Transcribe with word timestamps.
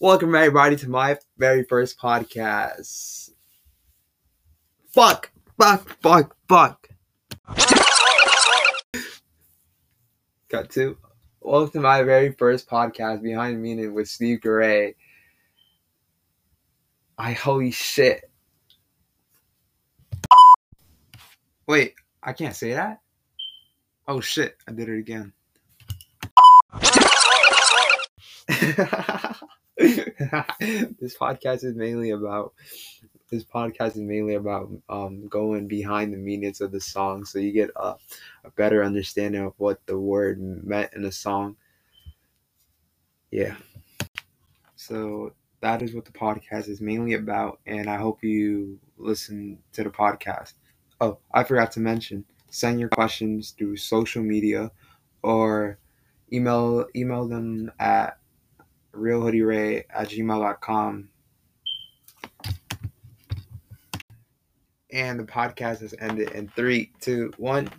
Welcome 0.00 0.32
everybody 0.36 0.76
to 0.76 0.88
my 0.88 1.18
very 1.38 1.64
first 1.64 1.98
podcast. 1.98 3.30
Fuck, 4.90 5.32
fuck, 5.58 6.00
fuck, 6.00 6.36
fuck. 6.48 6.88
Cut 10.48 10.70
two. 10.70 10.96
Welcome 11.40 11.72
to 11.72 11.80
my 11.80 12.04
very 12.04 12.30
first 12.30 12.70
podcast, 12.70 13.22
Behind 13.22 13.60
Meaning 13.60 13.92
with 13.92 14.08
Steve 14.08 14.40
Gray. 14.40 14.94
I 17.18 17.32
holy 17.32 17.72
shit. 17.72 18.30
Wait, 21.66 21.94
I 22.22 22.34
can't 22.34 22.54
say 22.54 22.74
that? 22.74 23.00
Oh 24.06 24.20
shit, 24.20 24.56
I 24.68 24.70
did 24.70 24.88
it 24.90 24.98
again. 25.00 25.32
this 31.00 31.16
podcast 31.16 31.64
is 31.64 31.74
mainly 31.74 32.10
about 32.10 32.52
this 33.30 33.44
podcast 33.44 33.90
is 33.90 33.96
mainly 33.96 34.34
about 34.34 34.70
um, 34.88 35.28
going 35.28 35.68
behind 35.68 36.12
the 36.12 36.16
meanings 36.16 36.60
of 36.60 36.72
the 36.72 36.80
song 36.80 37.24
so 37.24 37.38
you 37.38 37.52
get 37.52 37.70
a, 37.76 37.94
a 38.44 38.50
better 38.56 38.82
understanding 38.82 39.42
of 39.42 39.52
what 39.58 39.84
the 39.86 39.98
word 39.98 40.40
meant 40.40 40.92
in 40.94 41.02
the 41.02 41.12
song. 41.12 41.56
Yeah. 43.30 43.56
So 44.76 45.34
that 45.60 45.82
is 45.82 45.94
what 45.94 46.04
the 46.04 46.12
podcast 46.12 46.68
is 46.68 46.80
mainly 46.80 47.14
about 47.14 47.60
and 47.66 47.88
i 47.90 47.96
hope 47.96 48.22
you 48.22 48.78
listen 48.96 49.58
to 49.72 49.84
the 49.84 49.90
podcast. 49.90 50.54
Oh 51.00 51.18
i 51.32 51.44
forgot 51.44 51.72
to 51.72 51.80
mention 51.80 52.24
send 52.50 52.80
your 52.80 52.88
questions 52.88 53.54
through 53.58 53.76
social 53.76 54.22
media 54.22 54.70
or 55.22 55.78
email 56.32 56.86
email 56.94 57.26
them 57.26 57.70
at 57.78 58.18
realhoodieray 58.98 59.84
at 59.90 60.08
gmail.com. 60.08 61.08
And 64.90 65.20
the 65.20 65.24
podcast 65.24 65.80
has 65.80 65.94
ended 65.98 66.30
in 66.32 66.48
three, 66.48 66.92
two, 67.00 67.32
one. 67.36 67.70